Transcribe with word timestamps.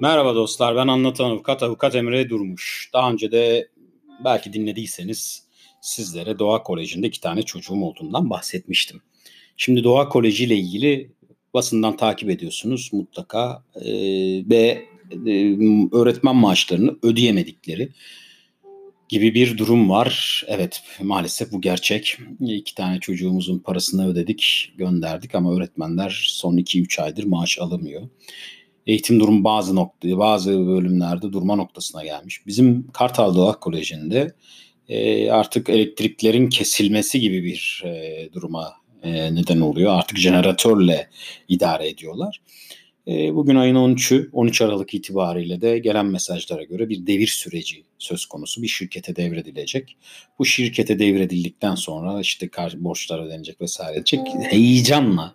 Merhaba 0.00 0.34
dostlar, 0.34 0.76
ben 0.76 0.88
anlatan 0.88 1.30
avukat, 1.30 1.62
avukat 1.62 1.94
Emre 1.94 2.30
Durmuş. 2.30 2.90
Daha 2.92 3.12
önce 3.12 3.32
de 3.32 3.68
belki 4.24 4.52
dinlediyseniz 4.52 5.46
sizlere 5.80 6.38
Doğa 6.38 6.62
Koleji'nde 6.62 7.06
iki 7.06 7.20
tane 7.20 7.42
çocuğum 7.42 7.82
olduğundan 7.82 8.30
bahsetmiştim. 8.30 9.02
Şimdi 9.56 9.84
Doğa 9.84 10.08
Koleji 10.08 10.44
ile 10.44 10.56
ilgili 10.56 11.10
basından 11.54 11.96
takip 11.96 12.30
ediyorsunuz 12.30 12.90
mutlaka 12.92 13.64
ee, 13.76 13.90
ve 14.50 14.84
e, 15.26 15.56
öğretmen 15.92 16.36
maaşlarını 16.36 16.96
ödeyemedikleri 17.02 17.88
gibi 19.08 19.34
bir 19.34 19.58
durum 19.58 19.90
var. 19.90 20.44
Evet 20.48 20.82
maalesef 21.00 21.52
bu 21.52 21.60
gerçek. 21.60 22.18
İki 22.40 22.74
tane 22.74 23.00
çocuğumuzun 23.00 23.58
parasını 23.58 24.08
ödedik, 24.08 24.72
gönderdik 24.76 25.34
ama 25.34 25.54
öğretmenler 25.56 26.22
son 26.26 26.56
2-3 26.56 27.02
aydır 27.02 27.24
maaş 27.24 27.58
alamıyor 27.58 28.02
eğitim 28.86 29.20
durum 29.20 29.44
bazı 29.44 29.76
noktada, 29.76 30.18
bazı 30.18 30.66
bölümlerde 30.66 31.32
durma 31.32 31.56
noktasına 31.56 32.04
gelmiş. 32.04 32.46
Bizim 32.46 32.86
Kartal 32.92 33.34
Doğa 33.34 33.60
Koleji'nde 33.60 34.34
e, 34.88 35.30
artık 35.30 35.68
elektriklerin 35.68 36.48
kesilmesi 36.48 37.20
gibi 37.20 37.44
bir 37.44 37.82
e, 37.86 38.28
duruma 38.32 38.72
e, 39.02 39.34
neden 39.34 39.60
oluyor. 39.60 39.98
Artık 39.98 40.18
jeneratörle 40.18 41.08
idare 41.48 41.88
ediyorlar. 41.88 42.40
E, 43.08 43.34
bugün 43.34 43.56
ayın 43.56 43.74
13'ü, 43.74 44.30
13 44.32 44.62
Aralık 44.62 44.94
itibariyle 44.94 45.60
de 45.60 45.78
gelen 45.78 46.06
mesajlara 46.06 46.62
göre 46.62 46.88
bir 46.88 47.06
devir 47.06 47.26
süreci 47.26 47.84
söz 47.98 48.26
konusu. 48.26 48.62
Bir 48.62 48.68
şirkete 48.68 49.16
devredilecek. 49.16 49.96
Bu 50.38 50.44
şirkete 50.44 50.98
devredildikten 50.98 51.74
sonra 51.74 52.20
işte 52.20 52.50
borçlar 52.76 53.26
ödenecek 53.26 53.60
vesaire 53.60 53.96
edecek. 53.96 54.20
Heyecanla 54.40 55.34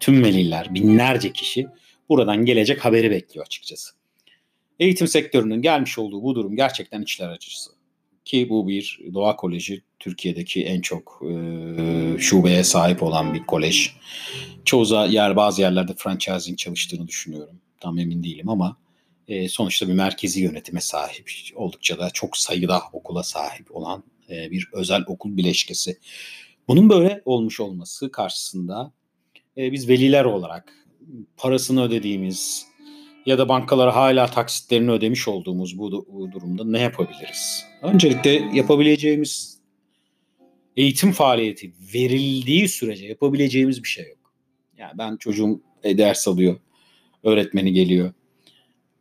tüm 0.00 0.24
veliler, 0.24 0.74
binlerce 0.74 1.32
kişi 1.32 1.66
buradan 2.08 2.44
gelecek 2.44 2.84
haberi 2.84 3.10
bekliyor 3.10 3.46
açıkçası. 3.46 3.94
Eğitim 4.80 5.08
sektörünün 5.08 5.62
gelmiş 5.62 5.98
olduğu 5.98 6.22
bu 6.22 6.34
durum 6.34 6.56
gerçekten 6.56 7.02
içler 7.02 7.28
acısı. 7.28 7.70
Ki 8.24 8.48
bu 8.48 8.68
bir 8.68 9.00
Doğa 9.14 9.36
Koleji 9.36 9.82
Türkiye'deki 9.98 10.64
en 10.64 10.80
çok 10.80 11.22
e, 11.30 12.18
şubeye 12.18 12.64
sahip 12.64 13.02
olan 13.02 13.34
bir 13.34 13.46
kolej. 13.46 13.90
Çoğu 14.64 15.06
yer 15.08 15.36
bazı 15.36 15.62
yerlerde 15.62 15.92
franchising 15.96 16.58
çalıştığını 16.58 17.08
düşünüyorum. 17.08 17.60
Tam 17.80 17.98
emin 17.98 18.22
değilim 18.22 18.48
ama 18.48 18.76
e, 19.28 19.48
sonuçta 19.48 19.88
bir 19.88 19.92
merkezi 19.92 20.40
yönetime 20.40 20.80
sahip. 20.80 21.30
Oldukça 21.54 21.98
da 21.98 22.10
çok 22.10 22.36
sayıda 22.36 22.82
okula 22.92 23.22
sahip 23.22 23.76
olan 23.76 24.04
e, 24.30 24.50
bir 24.50 24.68
özel 24.72 25.04
okul 25.06 25.36
bileşkesi. 25.36 25.98
Bunun 26.68 26.90
böyle 26.90 27.22
olmuş 27.24 27.60
olması 27.60 28.10
karşısında 28.10 28.92
e, 29.56 29.72
biz 29.72 29.88
veliler 29.88 30.24
olarak 30.24 30.85
parasını 31.36 31.82
ödediğimiz 31.82 32.66
ya 33.26 33.38
da 33.38 33.48
bankalara 33.48 33.96
hala 33.96 34.26
taksitlerini 34.26 34.90
ödemiş 34.90 35.28
olduğumuz 35.28 35.78
bu, 35.78 36.06
bu 36.12 36.32
durumda 36.32 36.64
ne 36.64 36.80
yapabiliriz? 36.80 37.64
Öncelikle 37.82 38.30
yapabileceğimiz 38.52 39.60
eğitim 40.76 41.12
faaliyeti 41.12 41.72
verildiği 41.94 42.68
sürece 42.68 43.06
yapabileceğimiz 43.06 43.82
bir 43.82 43.88
şey 43.88 44.08
yok. 44.08 44.32
Yani 44.78 44.92
ben 44.98 45.16
çocuğum 45.16 45.60
e, 45.82 45.98
ders 45.98 46.28
alıyor, 46.28 46.56
öğretmeni 47.22 47.72
geliyor, 47.72 48.12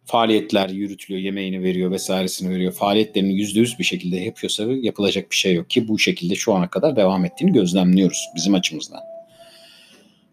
faaliyetler 0.06 0.70
yürütülüyor, 0.70 1.24
yemeğini 1.24 1.64
veriyor 1.64 1.92
vesairesini 1.92 2.50
veriyor. 2.50 2.72
Faaliyetlerini 2.72 3.34
yüzde 3.34 3.60
yüz 3.60 3.80
bir 3.80 3.84
şekilde 3.84 4.18
yapıyorsa 4.18 4.64
yapılacak 4.64 5.32
bir 5.32 5.36
şey 5.36 5.56
yok 5.56 5.70
ki 5.70 5.88
bu 5.88 6.00
şekilde 6.00 6.36
şu 6.36 6.54
ana 6.54 6.70
kadar 6.70 6.96
devam 6.96 7.26
ettiğini 7.26 7.54
gözlemliyoruz 7.54 8.26
bizim 8.36 8.54
açımızdan. 8.54 9.15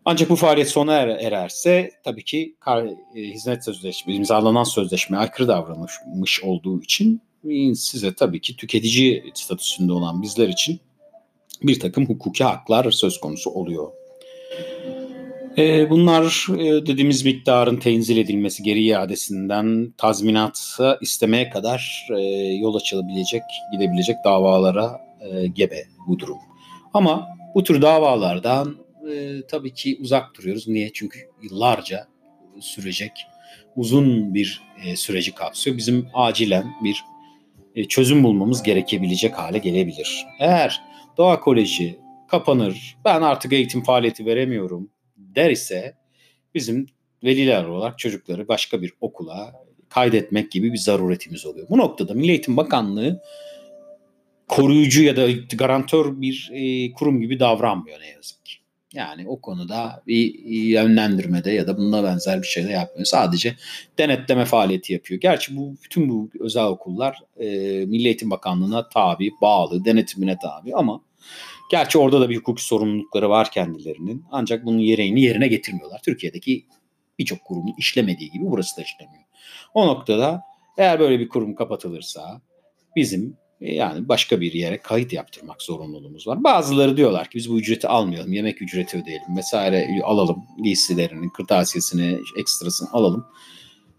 Ancak 0.05 0.31
bu 0.31 0.37
faaliyet 0.37 0.69
sona 0.69 0.95
er, 0.95 1.09
ererse 1.09 1.91
tabii 2.05 2.25
ki 2.25 2.57
kar, 2.61 2.87
e, 2.87 3.21
hizmet 3.21 3.65
sözleşme, 3.65 4.15
imzalanan 4.15 4.65
sözleşme 4.65 5.17
aykırı 5.17 5.49
davranmış 5.49 6.43
olduğu 6.43 6.83
için 6.83 7.23
size 7.75 8.15
tabii 8.15 8.41
ki 8.41 8.57
tüketici 8.57 9.25
statüsünde 9.35 9.93
olan 9.93 10.23
bizler 10.23 10.49
için 10.49 10.81
bir 11.63 11.81
takım 11.81 12.07
hukuki 12.07 12.45
haklar 12.45 12.91
söz 12.91 13.21
konusu 13.21 13.51
oluyor. 13.51 13.93
E, 15.59 15.91
bunlar 15.91 16.47
e, 16.59 16.87
dediğimiz 16.87 17.25
miktarın 17.25 17.77
tenzil 17.77 18.17
edilmesi 18.17 18.63
geri 18.63 18.83
iadesinden 18.83 19.95
tazminatı 19.99 20.99
istemeye 21.01 21.51
kadar 21.51 22.09
e, 22.19 22.23
yol 22.61 22.75
açılabilecek, 22.75 23.43
gidebilecek 23.73 24.17
davalara 24.25 25.01
e, 25.21 25.47
gebe 25.47 25.85
bu 26.09 26.19
durum. 26.19 26.39
Ama 26.95 27.29
bu 27.55 27.65
tür 27.65 27.83
davalardan 27.83 28.82
e, 29.11 29.47
tabii 29.47 29.75
ki 29.75 29.99
uzak 30.01 30.35
duruyoruz. 30.35 30.69
Niye? 30.69 30.91
Çünkü 30.93 31.19
yıllarca 31.43 32.07
sürecek 32.61 33.13
uzun 33.77 34.35
bir 34.35 34.63
e, 34.85 34.97
süreci 34.97 35.35
kapsıyor. 35.35 35.77
Bizim 35.77 36.09
acilen 36.15 36.75
bir 36.85 37.05
e, 37.75 37.85
çözüm 37.85 38.25
bulmamız 38.25 38.63
gerekebilecek 38.63 39.39
hale 39.39 39.59
gelebilir. 39.59 40.27
Eğer 40.41 40.81
Doğa 41.17 41.41
Koleji 41.41 41.99
kapanır, 42.29 42.97
ben 43.05 43.23
artık 43.23 43.53
eğitim 43.53 43.83
faaliyeti 43.83 44.27
veremiyorum 44.27 44.91
der 45.17 45.51
ise 45.51 45.95
bizim 46.55 46.87
veliler 47.25 47.65
olarak 47.65 47.99
çocukları 47.99 48.49
başka 48.49 48.83
bir 48.83 48.93
okula 49.01 49.53
kaydetmek 49.89 50.53
gibi 50.53 50.73
bir 50.73 50.79
zaruretimiz 50.79 51.47
oluyor. 51.47 51.69
Bu 51.71 51.79
noktada 51.79 52.15
Milli 52.15 52.31
Eğitim 52.31 52.57
Bakanlığı 52.57 53.23
koruyucu 54.49 55.03
ya 55.03 55.17
da 55.17 55.31
garantör 55.57 56.21
bir 56.21 56.51
e, 56.55 56.93
kurum 56.93 57.21
gibi 57.21 57.41
davranmıyor 57.41 58.01
ne 58.01 58.09
yazık 58.09 58.45
ki. 58.45 58.62
Yani 58.95 59.29
o 59.29 59.41
konuda 59.41 60.03
bir 60.07 60.45
yönlendirmede 60.49 61.51
ya 61.51 61.67
da 61.67 61.77
bununla 61.77 62.05
benzer 62.05 62.43
bir 62.43 62.47
şey 62.47 62.65
de 62.65 62.71
yapmıyor. 62.71 63.05
Sadece 63.05 63.57
denetleme 63.99 64.45
faaliyeti 64.45 64.93
yapıyor. 64.93 65.21
Gerçi 65.21 65.57
bu 65.57 65.77
bütün 65.85 66.09
bu 66.09 66.31
özel 66.41 66.65
okullar 66.65 67.19
e, 67.37 67.47
Milli 67.87 68.07
Eğitim 68.07 68.31
Bakanlığı'na 68.31 68.89
tabi, 68.89 69.31
bağlı, 69.43 69.85
denetimine 69.85 70.39
tabi 70.39 70.75
ama 70.75 71.01
gerçi 71.71 71.99
orada 71.99 72.21
da 72.21 72.31
bir 72.31 72.37
hukuki 72.37 72.65
sorumlulukları 72.65 73.31
var 73.31 73.51
kendilerinin. 73.51 74.25
Ancak 74.31 74.65
bunun 74.65 74.79
yereğini 74.79 75.21
yerine 75.21 75.49
getirmiyorlar. 75.49 76.01
Türkiye'deki 76.05 76.67
birçok 77.19 77.45
kurumun 77.45 77.75
işlemediği 77.79 78.31
gibi 78.31 78.45
burası 78.47 78.77
da 78.77 78.83
işlemiyor. 78.83 79.25
O 79.75 79.87
noktada 79.87 80.43
eğer 80.79 81.01
böyle 81.01 81.21
bir 81.21 81.29
kurum 81.29 81.55
kapatılırsa 81.55 82.41
bizim 82.97 83.37
yani 83.63 84.09
başka 84.09 84.41
bir 84.41 84.53
yere 84.53 84.79
kayıt 84.79 85.13
yaptırmak 85.13 85.63
zorunluluğumuz 85.63 86.27
var. 86.27 86.45
Bazıları 86.45 86.97
diyorlar 86.97 87.25
ki 87.25 87.39
biz 87.39 87.51
bu 87.51 87.59
ücreti 87.59 87.89
almayalım, 87.89 88.33
yemek 88.33 88.63
ücreti 88.63 88.99
ödeyelim 88.99 89.37
vesaire 89.37 89.89
alalım, 90.05 90.45
giysilerini, 90.63 91.33
kırtasiyesini, 91.33 92.19
ekstrasını 92.41 92.89
alalım. 92.93 93.27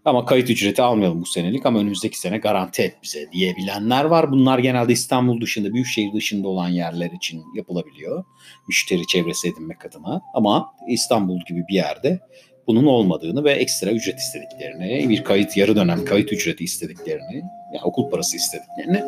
Ama 0.04 0.26
kayıt 0.26 0.50
ücreti 0.50 0.82
almayalım 0.82 1.20
bu 1.20 1.26
senelik 1.26 1.66
ama 1.66 1.78
önümüzdeki 1.78 2.18
sene 2.18 2.38
garanti 2.38 2.82
et 2.82 2.96
bize 3.02 3.32
diyebilenler 3.32 4.04
var. 4.04 4.32
Bunlar 4.32 4.58
genelde 4.58 4.92
İstanbul 4.92 5.40
dışında, 5.40 5.74
büyükşehir 5.74 6.12
dışında 6.12 6.48
olan 6.48 6.68
yerler 6.68 7.10
için 7.10 7.42
yapılabiliyor. 7.54 8.24
Müşteri 8.68 9.06
çevresi 9.06 9.48
edinmek 9.48 9.86
adına. 9.86 10.20
Ama 10.34 10.74
İstanbul 10.88 11.38
gibi 11.48 11.62
bir 11.68 11.74
yerde 11.74 12.20
bunun 12.66 12.86
olmadığını 12.86 13.44
ve 13.44 13.52
ekstra 13.52 13.90
ücret 13.90 14.18
istediklerini, 14.18 15.08
bir 15.08 15.24
kayıt 15.24 15.56
yarı 15.56 15.76
dönem 15.76 16.04
kayıt 16.04 16.32
ücreti 16.32 16.64
istediklerini, 16.64 17.42
yani 17.74 17.84
okul 17.84 18.10
parası 18.10 18.36
istediklerini 18.36 19.02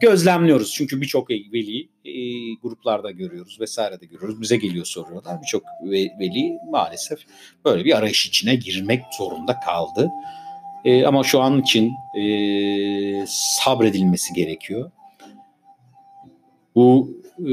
gözlemliyoruz. 0.00 0.72
Çünkü 0.74 1.00
birçok 1.00 1.30
veli 1.30 1.88
e, 2.04 2.12
gruplarda 2.62 3.10
görüyoruz 3.10 3.60
vesaire 3.60 4.00
de 4.00 4.06
görüyoruz. 4.06 4.40
Bize 4.40 4.56
geliyor 4.56 4.84
soruyorlar. 4.84 5.42
Birçok 5.42 5.62
veli 6.20 6.58
maalesef 6.70 7.18
böyle 7.64 7.84
bir 7.84 7.98
arayış 7.98 8.26
içine 8.26 8.54
girmek 8.54 9.02
zorunda 9.18 9.60
kaldı. 9.60 10.10
E, 10.84 11.06
ama 11.06 11.24
şu 11.24 11.40
an 11.40 11.60
için 11.60 11.92
e, 12.20 13.24
sabredilmesi 13.26 14.34
gerekiyor. 14.34 14.90
Bu 16.74 17.18
e, 17.38 17.52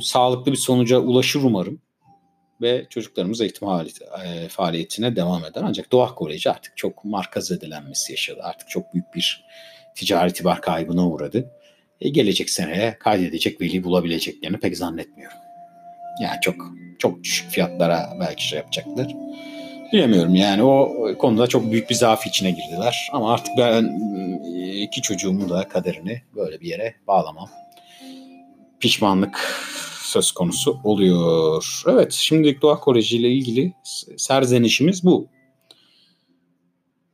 sağlıklı 0.00 0.52
bir 0.52 0.56
sonuca 0.56 0.98
ulaşır 0.98 1.42
umarım 1.42 1.80
ve 2.60 2.86
çocuklarımız 2.90 3.40
eğitim 3.40 3.68
e, 3.68 4.48
faaliyetine 4.48 5.16
devam 5.16 5.44
eder. 5.44 5.62
Ancak 5.64 5.92
Doğa 5.92 6.14
Koleji 6.14 6.50
artık 6.50 6.76
çok 6.76 7.04
marka 7.04 7.40
zedelenmesi 7.40 8.12
yaşadı. 8.12 8.40
Artık 8.42 8.68
çok 8.68 8.94
büyük 8.94 9.14
bir 9.14 9.44
ticari 9.94 10.30
itibar 10.30 10.60
kaybına 10.60 11.08
uğradı. 11.08 11.50
E, 12.00 12.08
gelecek 12.08 12.50
seneye 12.50 12.98
kaydedecek 12.98 13.60
veli 13.60 13.84
bulabileceklerini 13.84 14.58
pek 14.58 14.76
zannetmiyorum. 14.76 15.38
Yani 16.22 16.36
çok 16.42 16.54
çok 16.98 17.24
düşük 17.24 17.50
fiyatlara 17.50 18.16
belki 18.20 18.48
şey 18.48 18.58
yapacaklar. 18.58 19.14
Bilemiyorum 19.92 20.34
yani 20.34 20.62
o 20.62 20.92
konuda 21.18 21.46
çok 21.46 21.70
büyük 21.72 21.90
bir 21.90 21.94
zaaf 21.94 22.26
içine 22.26 22.50
girdiler. 22.50 23.08
Ama 23.12 23.34
artık 23.34 23.54
ben 23.58 24.00
e, 24.54 24.80
iki 24.80 25.02
çocuğumun 25.02 25.48
da 25.48 25.68
kaderini 25.68 26.22
böyle 26.34 26.60
bir 26.60 26.68
yere 26.68 26.94
bağlamam. 27.06 27.48
Pişmanlık 28.80 29.40
söz 30.16 30.32
konusu 30.32 30.80
oluyor. 30.84 31.82
Evet 31.88 32.12
şimdilik 32.12 32.62
Doğa 32.62 32.80
Koleji 32.80 33.16
ile 33.16 33.28
ilgili 33.28 33.72
serzenişimiz 34.16 35.04
bu. 35.04 35.28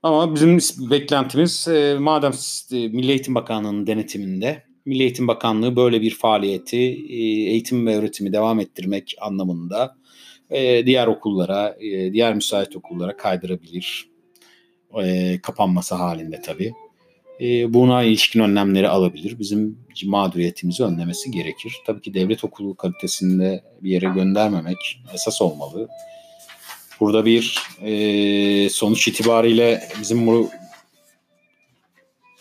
Ama 0.03 0.35
bizim 0.35 0.59
beklentimiz 0.91 1.69
e, 1.69 1.97
madem 2.01 2.33
e, 2.73 2.89
Milli 2.89 3.11
Eğitim 3.11 3.35
Bakanlığı'nın 3.35 3.87
denetiminde 3.87 4.63
Milli 4.85 5.03
Eğitim 5.03 5.29
Bakanlığı 5.29 5.77
böyle 5.77 6.01
bir 6.01 6.15
faaliyeti 6.15 6.77
e, 7.09 7.17
eğitim 7.51 7.87
ve 7.87 7.97
öğretimi 7.97 8.33
devam 8.33 8.61
ettirmek 8.61 9.15
anlamında 9.21 9.97
diğer 10.87 11.07
okullara, 11.07 11.77
diğer 12.13 12.35
müsait 12.35 12.77
okullara 12.77 13.17
kaydırabilir. 13.17 14.09
e, 15.03 15.39
kapanması 15.43 15.95
halinde 15.95 16.41
tabii. 16.41 16.73
E, 17.41 17.75
buna 17.75 18.03
ilişkin 18.03 18.41
önlemleri 18.41 18.89
alabilir. 18.89 19.39
Bizim 19.39 19.79
mağduriyetimizi 20.05 20.85
önlemesi 20.85 21.31
gerekir. 21.31 21.77
Tabii 21.87 22.01
ki 22.01 22.15
devlet 22.15 22.45
okulu 22.45 22.75
kalitesinde 22.75 23.65
bir 23.83 23.91
yere 23.91 24.07
göndermemek 24.07 25.01
esas 25.15 25.43
olmalı. 25.43 25.89
Burada 27.01 27.25
bir 27.25 27.59
e, 27.83 28.71
sonuç 28.71 29.09
itibariyle 29.09 29.83
bizim 30.01 30.27
bu 30.27 30.51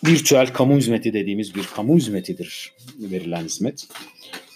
virtüel 0.06 0.54
kamu 0.54 0.78
hizmeti 0.78 1.14
dediğimiz 1.14 1.56
bir 1.56 1.64
kamu 1.64 1.96
hizmetidir 1.96 2.74
verilen 3.00 3.44
hizmet. 3.44 3.88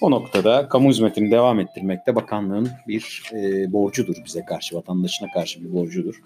O 0.02 0.12
noktada 0.12 0.70
kamu 0.70 0.90
hizmetini 0.90 1.32
devam 1.32 1.60
ettirmekte 1.60 2.16
bakanlığın 2.16 2.70
bir 2.88 3.24
e, 3.34 3.72
borcudur 3.72 4.16
bize 4.26 4.46
karşı, 4.46 4.76
vatandaşına 4.76 5.32
karşı 5.32 5.64
bir 5.64 5.74
borcudur. 5.74 6.22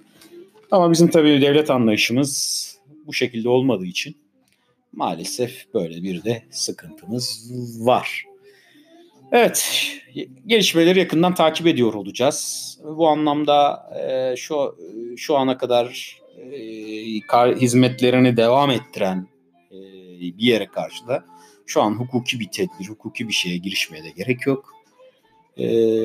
Ama 0.72 0.92
bizim 0.92 1.10
tabii 1.10 1.42
devlet 1.42 1.70
anlayışımız 1.70 2.79
bu 3.10 3.14
şekilde 3.14 3.50
olmadığı 3.50 3.86
için 3.86 4.18
maalesef 4.94 5.74
böyle 5.74 6.04
bir 6.04 6.24
de 6.24 6.44
sıkıntımız 6.52 7.50
var. 7.80 8.26
Evet, 9.32 9.88
gelişmeleri 10.46 11.00
yakından 11.00 11.36
takip 11.36 11.68
ediyor 11.68 11.94
olacağız. 11.94 12.78
Bu 12.84 13.08
anlamda 13.08 13.90
e, 14.00 14.36
şu 14.36 14.78
şu 15.18 15.38
ana 15.38 15.58
kadar 15.58 16.18
e, 16.52 17.56
hizmetlerini 17.56 18.38
devam 18.38 18.72
ettiren 18.72 19.28
e, 19.72 19.78
bir 20.20 20.46
yere 20.46 20.68
karşı 20.68 21.08
da 21.08 21.26
şu 21.66 21.82
an 21.82 21.92
hukuki 21.92 22.40
bir 22.40 22.48
tedbir, 22.52 22.90
hukuki 22.90 23.28
bir 23.28 23.34
şeye 23.34 23.58
girişmeye 23.58 24.04
de 24.04 24.10
gerek 24.10 24.48
yok. 24.48 24.74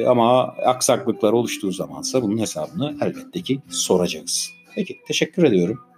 Ama 0.06 0.43
aksaklıklar 0.43 1.33
oluştuğu 1.33 1.73
zamansa 1.73 2.23
bunun 2.23 2.39
hesabını 2.39 2.97
elbette 3.03 3.43
ki 3.43 3.61
soracağız. 3.69 4.51
Peki 4.75 4.99
teşekkür 5.06 5.45
ediyorum. 5.45 5.94